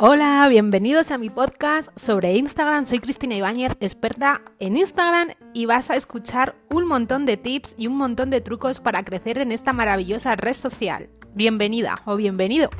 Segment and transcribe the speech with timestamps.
[0.00, 2.86] Hola, bienvenidos a mi podcast sobre Instagram.
[2.86, 7.88] Soy Cristina Ibáñez, experta en Instagram y vas a escuchar un montón de tips y
[7.88, 11.10] un montón de trucos para crecer en esta maravillosa red social.
[11.34, 12.70] Bienvenida o bienvenido.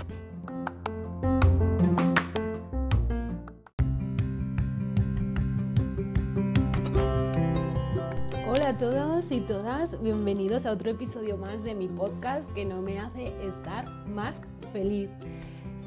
[8.68, 12.82] Hola a todos y todas, bienvenidos a otro episodio más de mi podcast que no
[12.82, 14.42] me hace estar más
[14.74, 15.08] feliz.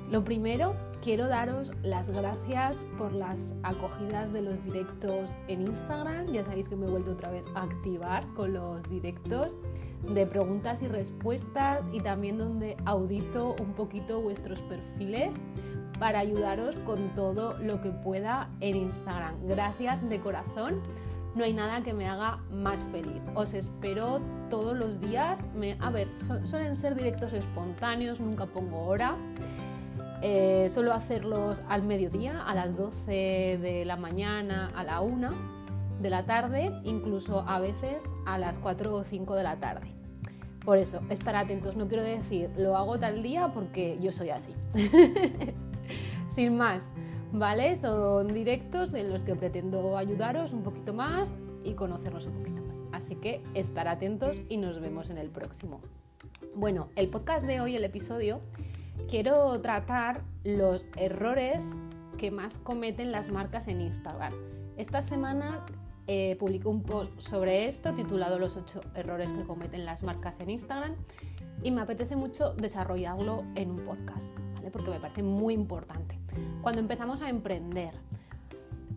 [0.09, 6.33] Lo primero, quiero daros las gracias por las acogidas de los directos en Instagram.
[6.33, 9.55] Ya sabéis que me he vuelto otra vez a activar con los directos
[10.11, 15.35] de preguntas y respuestas y también donde audito un poquito vuestros perfiles
[15.99, 19.35] para ayudaros con todo lo que pueda en Instagram.
[19.47, 20.81] Gracias de corazón.
[21.35, 23.21] No hay nada que me haga más feliz.
[23.35, 25.45] Os espero todos los días.
[25.79, 26.09] a ver,
[26.43, 29.15] suelen ser directos espontáneos, nunca pongo hora.
[30.21, 33.11] Eh, suelo hacerlos al mediodía, a las 12
[33.61, 35.29] de la mañana, a la 1
[35.99, 39.95] de la tarde, incluso a veces a las 4 o 5 de la tarde.
[40.63, 44.53] Por eso, estar atentos, no quiero decir lo hago tal día porque yo soy así.
[46.29, 46.91] Sin más,
[47.31, 47.75] ¿vale?
[47.77, 52.83] Son directos en los que pretendo ayudaros un poquito más y conocernos un poquito más.
[52.91, 55.81] Así que estar atentos y nos vemos en el próximo.
[56.55, 58.41] Bueno, el podcast de hoy, el episodio,
[59.09, 61.77] quiero tratar los errores
[62.17, 64.33] que más cometen las marcas en Instagram.
[64.77, 65.65] Esta semana
[66.07, 70.49] eh, publiqué un post sobre esto titulado Los 8 errores que cometen las marcas en
[70.49, 70.95] Instagram
[71.63, 74.35] y me apetece mucho desarrollarlo en un podcast,
[74.69, 76.19] porque me parece muy importante.
[76.61, 77.93] Cuando empezamos a emprender,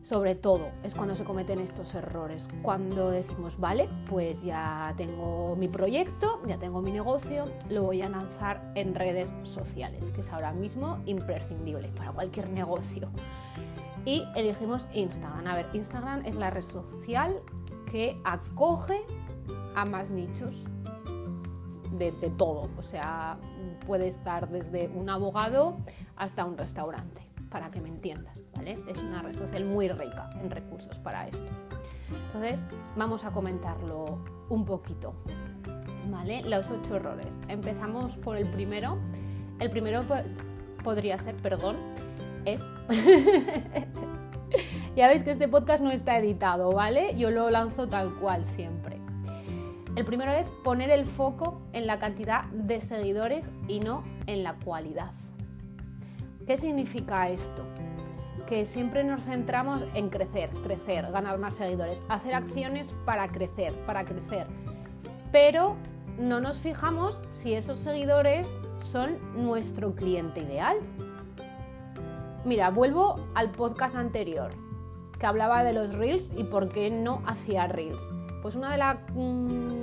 [0.05, 2.49] sobre todo es cuando se cometen estos errores.
[2.61, 8.11] Cuando decimos, vale, pues ya tengo mi proyecto, ya tengo mi negocio, lo voy a
[8.11, 13.09] lanzar en redes sociales, que es ahora mismo imprescindible para cualquier negocio.
[14.05, 15.47] Y elegimos Instagram.
[15.47, 17.41] A ver, Instagram es la red social
[17.91, 19.01] que acoge
[19.75, 20.67] a más nichos
[21.99, 22.69] de, todo.
[22.79, 23.39] O sea,
[23.87, 25.77] puede estar desde un abogado
[26.17, 28.79] hasta un restaurante para que me entiendas, ¿vale?
[28.89, 31.53] Es una red social muy rica en recursos para esto.
[32.27, 32.67] Entonces,
[32.97, 34.19] vamos a comentarlo
[34.49, 35.15] un poquito,
[36.11, 36.43] ¿vale?
[36.43, 37.41] Los ocho errores.
[37.49, 38.99] Empezamos por el primero.
[39.61, 40.35] El primero pues,
[40.83, 41.77] podría ser, perdón,
[42.45, 42.65] es...
[44.97, 47.15] ya veis que este podcast no está editado, ¿vale?
[47.17, 48.94] Yo lo lanzo tal cual siempre.
[49.97, 54.55] El primero es poner el foco en la cantidad de seguidores y no en la
[54.55, 55.13] cualidad.
[56.49, 57.63] ¿Qué significa esto?
[58.49, 64.05] Que siempre nos centramos en crecer, crecer, ganar más seguidores, hacer acciones para crecer, para
[64.05, 64.49] crecer.
[65.31, 65.77] Pero
[66.19, 68.53] no nos fijamos si esos seguidores
[68.83, 70.77] son nuestro cliente ideal.
[72.45, 74.53] Mira, vuelvo al podcast anterior,
[75.19, 78.13] que hablaba de los reels y por qué no hacía reels.
[78.43, 78.99] Pues una de las...
[79.15, 79.74] Mm,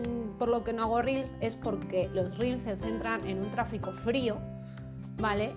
[0.41, 3.91] por lo que no hago reels es porque los reels se centran en un tráfico
[3.91, 4.37] frío,
[5.19, 5.53] ¿vale?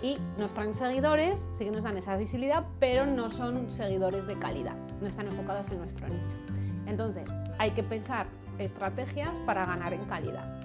[0.00, 4.38] y nos traen seguidores, sí que nos dan esa visibilidad, pero no son seguidores de
[4.38, 6.38] calidad, no están enfocados en nuestro nicho.
[6.86, 7.28] Entonces,
[7.58, 8.28] hay que pensar
[8.60, 10.62] estrategias para ganar en calidad.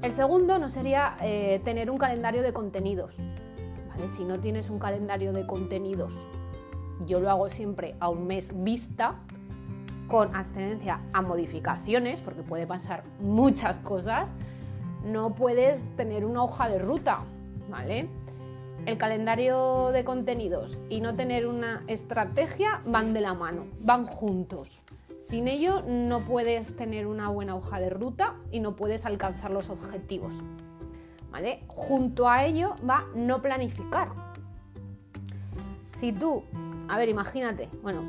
[0.00, 3.16] El segundo no sería eh, tener un calendario de contenidos.
[4.06, 6.28] Si no tienes un calendario de contenidos,
[7.06, 9.16] yo lo hago siempre a un mes vista,
[10.08, 14.32] con abstenencia a modificaciones, porque puede pasar muchas cosas,
[15.04, 17.20] no puedes tener una hoja de ruta,
[17.70, 18.08] ¿vale?
[18.86, 24.82] el calendario de contenidos y no tener una estrategia van de la mano, van juntos.
[25.18, 29.70] Sin ello no puedes tener una buena hoja de ruta y no puedes alcanzar los
[29.70, 30.42] objetivos.
[31.30, 31.62] ¿Vale?
[31.68, 34.10] Junto a ello va no planificar.
[35.88, 36.42] Si tú,
[36.88, 38.02] a ver, imagínate, bueno,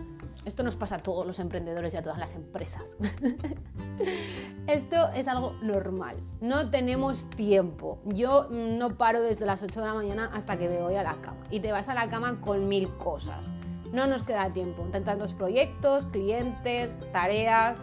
[0.46, 2.98] esto nos pasa a todos los emprendedores y a todas las empresas.
[4.68, 6.18] Esto es algo normal.
[6.42, 8.00] No tenemos tiempo.
[8.06, 11.16] Yo no paro desde las 8 de la mañana hasta que me voy a la
[11.22, 11.38] cama.
[11.50, 13.52] Y te vas a la cama con mil cosas.
[13.92, 14.84] No nos queda tiempo.
[14.92, 17.80] Tantos proyectos, clientes, tareas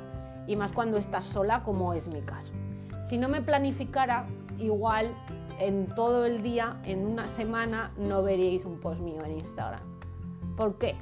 [0.46, 2.52] y más cuando estás sola como es mi caso.
[3.02, 4.26] Si no me planificara,
[4.58, 5.14] igual
[5.58, 9.82] en todo el día, en una semana, no veríais un post mío en Instagram.
[10.56, 10.96] ¿Por qué?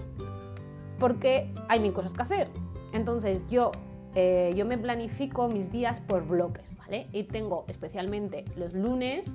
[0.99, 2.49] Porque hay mil cosas que hacer.
[2.93, 3.73] Entonces yo,
[4.15, 7.09] eh, yo me planifico mis días por bloques, ¿vale?
[7.13, 9.35] Y tengo especialmente los lunes,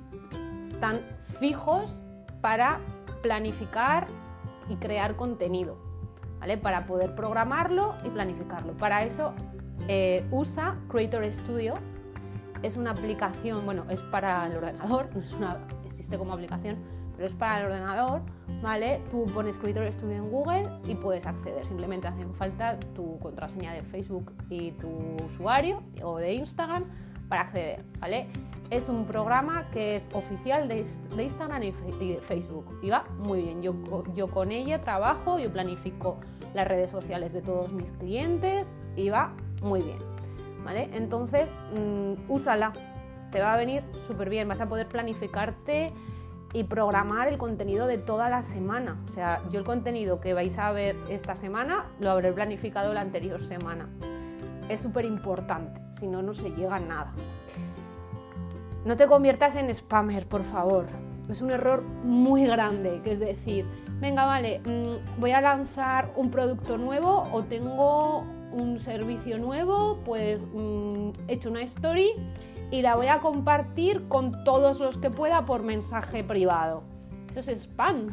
[0.64, 1.00] están
[1.38, 2.02] fijos
[2.40, 2.80] para
[3.22, 4.06] planificar
[4.68, 5.78] y crear contenido,
[6.40, 6.58] ¿vale?
[6.58, 8.76] Para poder programarlo y planificarlo.
[8.76, 9.34] Para eso
[9.88, 11.74] eh, usa Creator Studio
[12.64, 16.78] es una aplicación, bueno, es para el ordenador, no es una, existe como aplicación,
[17.14, 18.22] pero es para el ordenador,
[18.62, 19.00] ¿vale?
[19.10, 21.64] Tú pones escritor estudio en Google y puedes acceder.
[21.66, 24.88] Simplemente hacen falta tu contraseña de Facebook y tu
[25.24, 26.84] usuario o de Instagram
[27.28, 28.26] para acceder, ¿vale?
[28.70, 30.84] Es un programa que es oficial de,
[31.18, 31.72] Instagram y
[32.14, 33.62] de Facebook y va muy bien.
[33.62, 33.74] Yo,
[34.14, 36.18] yo con ella trabajo, yo planifico
[36.54, 39.32] las redes sociales de todos mis clientes y va
[39.62, 39.98] muy bien,
[40.64, 40.90] ¿vale?
[40.92, 42.72] Entonces, mm, úsala,
[43.30, 45.92] te va a venir súper bien, vas a poder planificarte
[46.54, 48.96] y programar el contenido de toda la semana.
[49.06, 53.02] O sea, yo el contenido que vais a ver esta semana lo habré planificado la
[53.02, 53.88] anterior semana
[54.68, 57.12] es súper importante, si no, no se llega a nada.
[58.84, 60.86] No te conviertas en spammer, por favor.
[61.28, 63.66] Es un error muy grande, que es decir,
[64.00, 70.46] venga, vale, mm, voy a lanzar un producto nuevo o tengo un servicio nuevo, pues
[70.52, 72.12] mm, he hecho una story
[72.74, 76.82] y la voy a compartir con todos los que pueda por mensaje privado.
[77.30, 78.08] Eso es spam.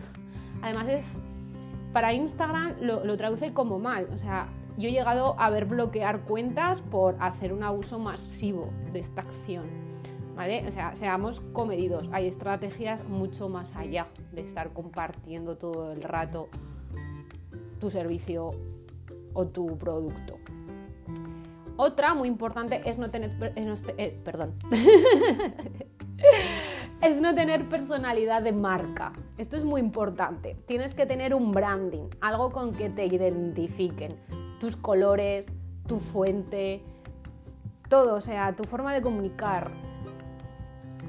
[0.61, 1.17] Además es
[1.91, 4.07] para Instagram lo, lo traduce como mal.
[4.13, 8.99] O sea, yo he llegado a ver bloquear cuentas por hacer un abuso masivo de
[8.99, 9.65] esta acción.
[10.35, 10.63] ¿Vale?
[10.67, 12.07] O sea, seamos comedidos.
[12.11, 16.49] Hay estrategias mucho más allá de estar compartiendo todo el rato
[17.79, 18.51] tu servicio
[19.33, 20.37] o tu producto.
[21.83, 23.31] Otra muy importante es no tener,
[23.97, 24.53] eh, perdón,
[27.01, 29.13] es no tener personalidad de marca.
[29.39, 30.55] Esto es muy importante.
[30.67, 34.15] Tienes que tener un branding, algo con que te identifiquen
[34.59, 35.47] tus colores,
[35.87, 36.83] tu fuente,
[37.89, 39.71] todo, o sea, tu forma de comunicar.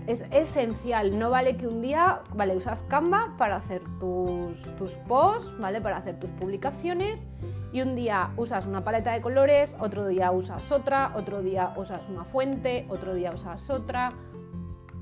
[0.06, 5.56] Es esencial, no vale que un día, vale, usas Canva para hacer tus, tus posts,
[5.58, 5.80] ¿vale?
[5.80, 7.24] Para hacer tus publicaciones
[7.72, 12.08] y un día usas una paleta de colores, otro día usas otra, otro día usas
[12.08, 14.12] una fuente, otro día usas otra.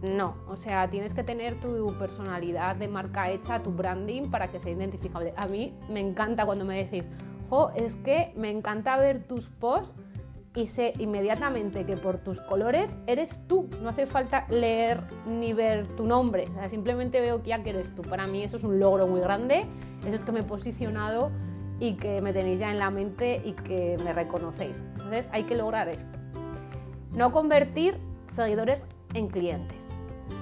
[0.03, 4.61] No, o sea, tienes que tener tu personalidad de marca hecha, tu branding para que
[4.61, 5.35] sea identificable.
[5.37, 7.05] A mí me encanta cuando me decís,
[7.75, 9.95] es que me encanta ver tus posts
[10.55, 13.69] y sé inmediatamente que por tus colores eres tú.
[13.83, 16.47] No hace falta leer ni ver tu nombre.
[16.49, 18.03] O sea, simplemente veo que ya eres tú.
[18.03, 19.67] Para mí eso es un logro muy grande.
[20.05, 21.31] Eso es que me he posicionado
[21.79, 24.85] y que me tenéis ya en la mente y que me reconocéis.
[24.93, 26.19] Entonces hay que lograr esto.
[27.13, 29.87] No convertir seguidores en clientes.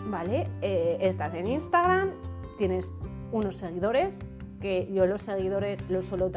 [0.07, 0.49] ¿Vale?
[0.63, 2.13] Eh, estás en Instagram,
[2.57, 2.93] tienes
[3.31, 4.21] unos seguidores,
[4.61, 6.31] que yo los seguidores los suelo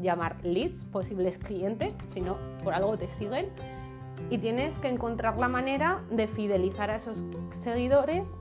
[0.00, 3.50] llamar leads, posibles clientes, si no, por algo te siguen.
[4.30, 8.32] Y tienes que encontrar la manera de fidelizar a esos seguidores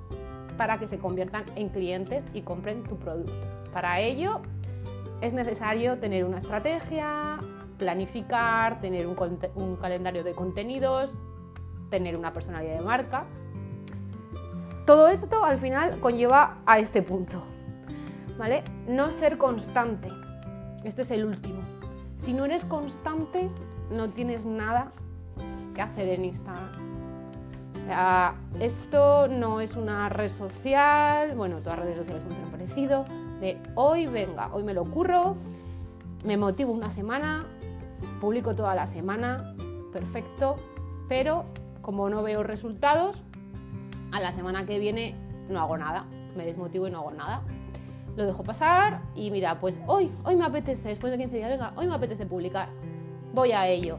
[0.58, 3.48] para que se conviertan en clientes y compren tu producto.
[3.74, 4.42] Para ello
[5.22, 7.40] es necesario tener una estrategia,
[7.78, 9.16] planificar, tener un,
[9.56, 11.16] un calendario de contenidos,
[11.90, 13.26] tener una personalidad de marca.
[14.86, 17.44] Todo esto al final conlleva a este punto,
[18.38, 18.63] ¿vale?
[18.88, 20.09] No ser constante.
[20.83, 21.62] Este es el último.
[22.18, 23.50] Si no eres constante,
[23.89, 24.91] no tienes nada
[25.74, 26.69] que hacer en Instagram.
[28.59, 33.06] esto no es una red social, bueno, todas las redes sociales funcionan parecido,
[33.39, 35.35] de hoy venga, hoy me lo curro,
[36.24, 37.45] me motivo una semana,
[38.21, 39.56] publico toda la semana,
[39.91, 40.56] perfecto,
[41.09, 41.45] pero
[41.81, 43.24] como no veo resultados,
[44.12, 45.16] a la semana que viene
[45.49, 46.06] no hago nada,
[46.37, 47.42] me desmotivo y no hago nada
[48.16, 51.74] lo dejo pasar y mira, pues hoy, hoy me apetece, después de 15 días, venga,
[51.76, 52.70] hoy me apetece publicar,
[53.34, 53.98] voy a ello.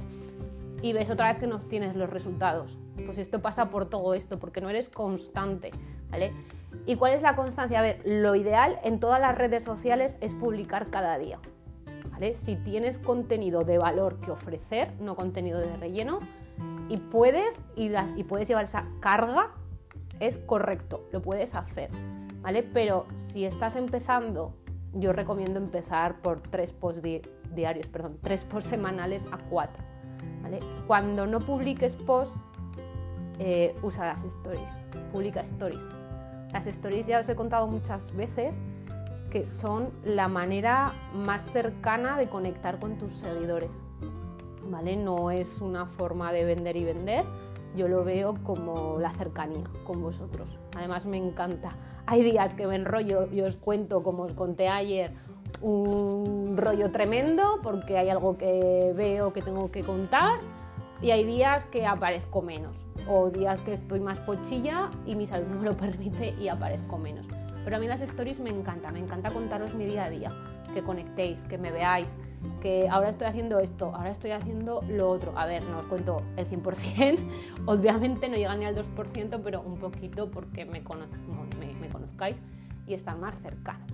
[0.82, 2.76] Y ves otra vez que no tienes los resultados.
[3.06, 5.70] Pues esto pasa por todo esto, porque no eres constante,
[6.10, 6.32] ¿vale?
[6.86, 7.78] ¿Y cuál es la constancia?
[7.78, 11.38] A ver, lo ideal en todas las redes sociales es publicar cada día,
[12.10, 12.34] ¿vale?
[12.34, 16.20] Si tienes contenido de valor que ofrecer, no contenido de relleno,
[16.88, 19.54] y puedes, y, las, y puedes llevar esa carga,
[20.20, 21.90] es correcto, lo puedes hacer.
[22.72, 24.54] Pero si estás empezando,
[24.92, 27.02] yo recomiendo empezar por tres posts
[27.54, 29.82] diarios, perdón, tres posts semanales a cuatro.
[30.86, 32.38] Cuando no publiques posts,
[33.38, 34.68] eh, usa las stories,
[35.10, 35.88] publica stories.
[36.52, 38.60] Las stories ya os he contado muchas veces
[39.30, 43.80] que son la manera más cercana de conectar con tus seguidores,
[44.70, 44.96] ¿vale?
[44.96, 47.24] No es una forma de vender y vender,
[47.74, 50.58] yo lo veo como la cercanía con vosotros.
[50.76, 51.76] Además me encanta.
[52.06, 55.12] Hay días que me enrollo y os cuento, como os conté ayer,
[55.60, 60.40] un rollo tremendo porque hay algo que veo que tengo que contar
[61.00, 62.76] y hay días que aparezco menos
[63.08, 66.98] o días que estoy más pochilla y mi salud no me lo permite y aparezco
[66.98, 67.26] menos.
[67.64, 70.30] Pero a mí las stories me encanta, me encanta contaros mi día a día,
[70.74, 72.16] que conectéis, que me veáis,
[72.60, 75.36] que ahora estoy haciendo esto, ahora estoy haciendo lo otro.
[75.36, 77.18] A ver, no os cuento el 100%,
[77.66, 82.40] obviamente no llega ni al 2%, pero un poquito porque me, me, me conozcáis
[82.86, 83.84] y estar más cercano.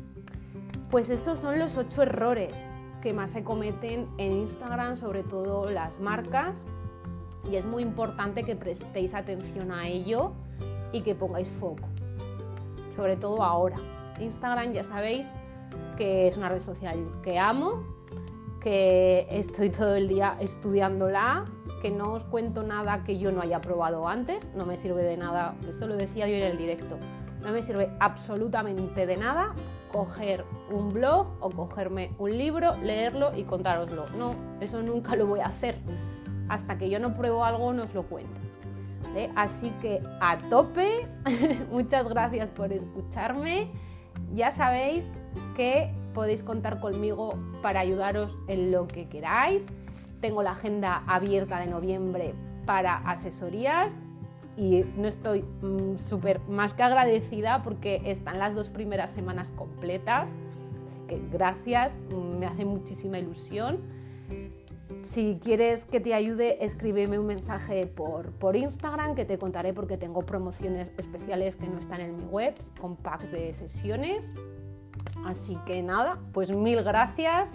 [0.91, 6.01] Pues esos son los ocho errores que más se cometen en Instagram, sobre todo las
[6.01, 6.65] marcas,
[7.51, 10.33] y es muy importante que prestéis atención a ello
[10.93, 11.89] y que pongáis foco,
[12.91, 13.77] sobre todo ahora.
[14.19, 15.29] Instagram ya sabéis
[15.97, 17.85] que es una red social que amo,
[18.61, 21.47] que estoy todo el día estudiándola,
[21.83, 25.17] que no os cuento nada que yo no haya probado antes, no me sirve de
[25.17, 26.99] nada, esto lo decía yo en el directo,
[27.43, 29.55] no me sirve absolutamente de nada
[29.91, 34.09] coger un blog o cogerme un libro, leerlo y contároslo.
[34.11, 35.79] No, eso nunca lo voy a hacer.
[36.49, 38.41] Hasta que yo no pruebo algo no os lo cuento.
[39.35, 41.09] Así que a tope,
[41.71, 43.71] muchas gracias por escucharme.
[44.33, 45.11] Ya sabéis
[45.57, 49.67] que podéis contar conmigo para ayudaros en lo que queráis.
[50.21, 52.35] Tengo la agenda abierta de noviembre
[52.67, 53.97] para asesorías
[54.57, 60.33] y no estoy mm, súper más que agradecida porque están las dos primeras semanas completas.
[60.87, 61.97] Así que gracias,
[62.39, 63.79] me hace muchísima ilusión.
[65.03, 69.97] Si quieres que te ayude, escríbeme un mensaje por, por Instagram que te contaré porque
[69.97, 74.35] tengo promociones especiales que no están en mi web con pack de sesiones.
[75.27, 77.51] Así que nada, pues mil gracias.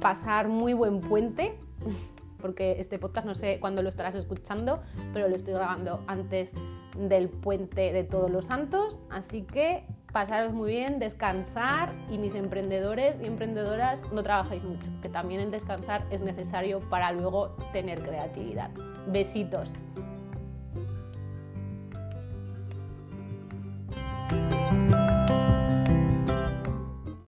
[0.00, 1.58] Pasar muy buen puente
[2.42, 4.82] porque este podcast no sé cuándo lo estarás escuchando,
[5.14, 6.52] pero lo estoy grabando antes
[6.98, 13.16] del puente de todos los santos, así que pasaros muy bien, descansar y mis emprendedores
[13.22, 18.70] y emprendedoras no trabajéis mucho, que también el descansar es necesario para luego tener creatividad.
[19.06, 19.72] Besitos.